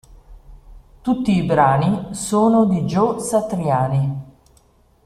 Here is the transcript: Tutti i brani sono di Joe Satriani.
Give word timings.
Tutti 1.01 1.35
i 1.35 1.43
brani 1.43 2.07
sono 2.15 2.65
di 2.65 2.79
Joe 2.85 3.19
Satriani. 3.19 4.21